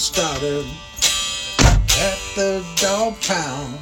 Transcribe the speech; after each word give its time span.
started 0.00 0.64
at 1.68 2.18
the 2.34 2.64
dog 2.76 3.20
pound. 3.20 3.78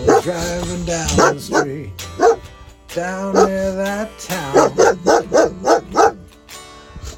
We're 0.00 0.20
driving 0.20 0.84
down 0.84 1.16
the 1.16 1.38
street 1.38 1.92
down 2.88 3.34
near 3.34 3.72
that 3.76 4.10
town. 4.18 4.74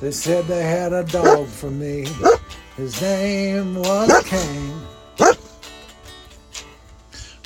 They 0.03 0.11
said 0.11 0.45
they 0.45 0.63
had 0.63 0.93
a 0.93 1.05
dog 1.05 1.47
for 1.47 1.71
me. 1.71 2.09
His 2.77 3.01
name 3.01 3.77
was 3.77 4.23
King. 4.25 4.73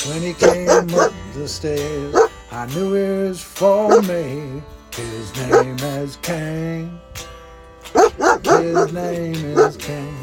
When 0.09 0.23
he 0.23 0.33
came 0.33 0.93
up 0.99 1.13
the 1.35 1.47
stairs, 1.47 2.17
I 2.51 2.67
knew 2.75 2.97
it 2.97 3.29
was 3.29 3.41
for 3.41 4.03
me. 4.03 4.61
His 4.93 5.37
name 5.37 5.79
is 5.79 6.17
King. 6.17 7.01
His 8.61 8.93
name 8.93 9.35
is 9.35 9.77
King. 9.79 10.15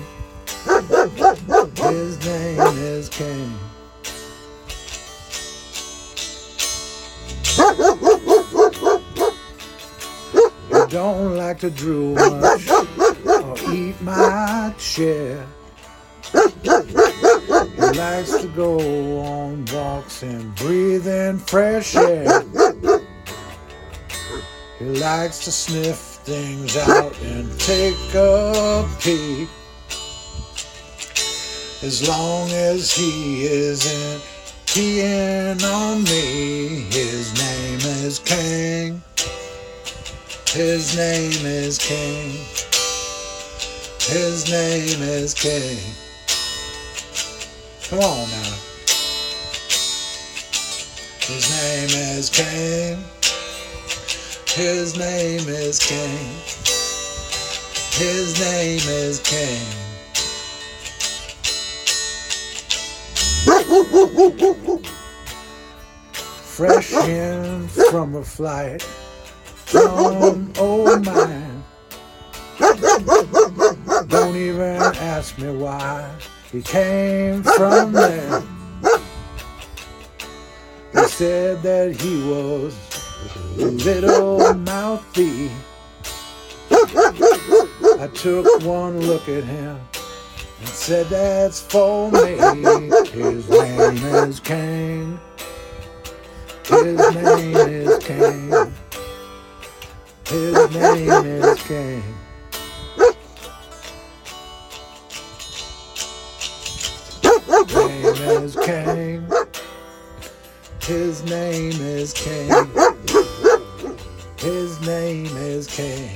His 1.76 2.24
name 2.24 2.60
is 2.78 3.10
King. 3.10 3.58
I 10.72 10.88
don't 10.88 11.36
like 11.36 11.60
to 11.62 11.72
drool 11.72 12.14
much 12.14 12.70
or 12.70 13.56
eat 13.74 14.00
my 14.02 14.72
share. 14.78 15.44
He 16.32 16.70
likes 17.98 18.38
to 18.42 18.52
go 18.56 18.78
on 19.22 19.66
walks 19.74 20.22
and 20.22 20.54
breathe 20.58 21.08
in 21.08 21.40
fresh 21.40 21.96
air. 21.96 22.44
He 24.78 24.86
likes 24.86 25.44
to 25.46 25.52
sniff 25.52 26.17
things 26.28 26.76
out 26.76 27.18
and 27.22 27.58
take 27.58 28.14
a 28.14 28.86
peek. 29.00 29.48
As 31.82 32.06
long 32.06 32.50
as 32.52 32.92
he 32.92 33.46
isn't 33.46 34.22
peeing 34.66 35.64
on 35.64 36.04
me, 36.04 36.82
his 36.92 37.34
name 37.40 37.80
is 38.04 38.20
King. 38.20 39.02
His 40.50 40.98
name 40.98 41.46
is 41.46 41.78
King. 41.78 42.32
His 44.02 44.52
name 44.52 45.02
is 45.02 45.34
King. 45.34 45.80
Come 47.88 48.00
on 48.00 48.30
now. 48.30 48.58
His 51.22 51.50
name 51.56 52.18
is 52.18 52.30
King. 52.30 53.17
His 54.58 54.98
name 54.98 55.48
is 55.48 55.78
King. 55.78 56.18
His 57.94 58.40
name 58.40 58.82
is 58.90 59.20
King. 59.20 59.62
Fresh 66.42 66.92
in 67.08 67.68
from 67.68 68.16
a 68.16 68.24
flight 68.24 68.82
from 68.82 70.52
old 70.58 71.06
mine. 71.06 71.64
Don't 74.08 74.36
even 74.36 74.82
ask 74.82 75.38
me 75.38 75.52
why 75.56 76.10
he 76.52 76.64
came 76.64 77.44
from 77.44 77.92
there. 77.92 78.42
He 80.94 81.04
said 81.04 81.62
that 81.62 81.96
he 82.02 82.28
was 82.28 82.97
little 83.58 84.54
mouthy. 84.54 85.50
I 88.00 88.10
took 88.14 88.62
one 88.64 89.00
look 89.02 89.28
at 89.28 89.44
him 89.44 89.80
and 90.60 90.68
said 90.68 91.08
that's 91.08 91.62
for 91.62 92.12
me. 92.12 92.36
His 93.10 93.50
name 93.50 93.98
is 93.98 94.40
King. 94.40 95.20
His 96.66 96.98
name 97.16 97.56
is 97.56 97.98
King. 98.04 98.74
His 100.26 100.72
name 100.72 101.26
is 101.26 101.64
King. 101.64 102.04
His 107.68 108.16
name 108.16 108.44
is 108.44 108.56
King. 108.56 109.37
His 110.88 111.22
name 111.26 111.74
is 111.82 112.14
King. 112.14 112.48
His 114.38 114.80
name 114.88 115.26
is 115.36 115.68
King. 115.68 116.16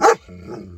Mm-hmm. 0.00 0.77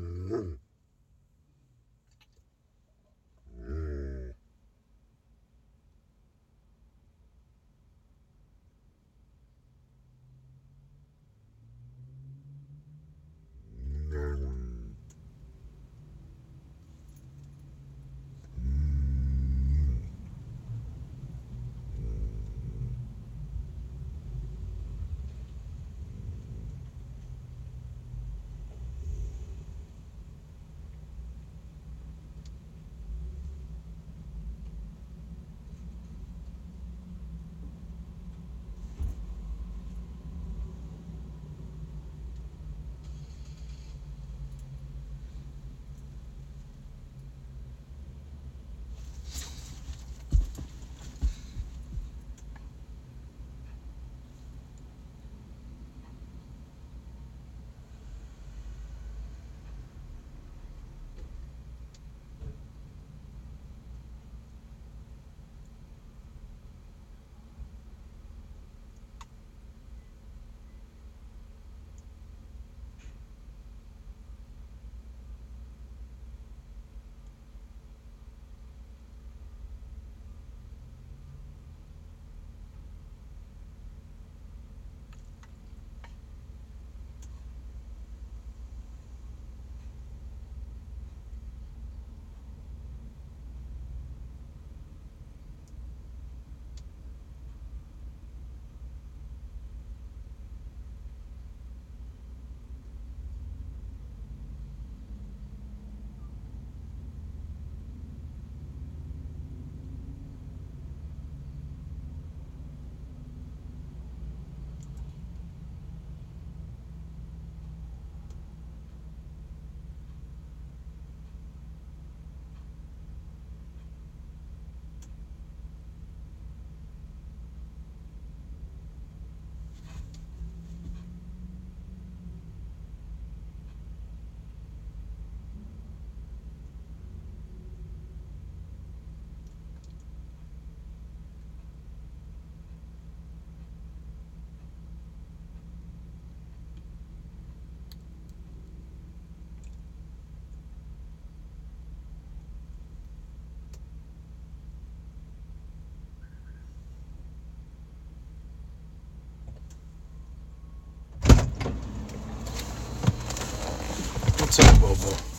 Bobo? 164.58 165.29